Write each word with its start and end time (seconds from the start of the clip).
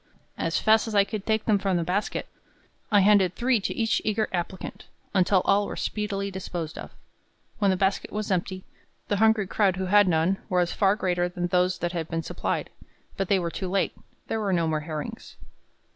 As 0.39 0.57
fast 0.57 0.87
as 0.87 0.95
I 0.95 1.03
could 1.03 1.27
take 1.27 1.45
them 1.45 1.59
from 1.59 1.77
the 1.77 1.83
basket, 1.83 2.27
I 2.91 3.01
handed 3.01 3.35
three 3.35 3.59
to 3.59 3.75
each 3.75 4.01
eager 4.03 4.27
applicant, 4.33 4.85
until 5.13 5.43
all 5.45 5.67
were 5.67 5.75
speedily 5.75 6.31
disposed 6.31 6.75
of. 6.75 6.89
When 7.59 7.69
the 7.69 7.77
basket 7.77 8.11
was 8.11 8.31
empty, 8.31 8.63
the 9.09 9.17
hungry 9.17 9.45
crowd 9.45 9.75
who 9.75 9.85
had 9.85 10.07
none, 10.07 10.39
was 10.49 10.73
far 10.73 10.95
greater 10.95 11.29
than 11.29 11.45
those 11.49 11.77
that 11.77 11.91
had 11.91 12.07
been 12.09 12.23
supplied; 12.23 12.71
but 13.15 13.27
they 13.29 13.37
were 13.37 13.51
too 13.51 13.69
late; 13.69 13.93
there 14.25 14.39
were 14.39 14.51
no 14.51 14.67
more 14.67 14.79
herrings. 14.79 15.35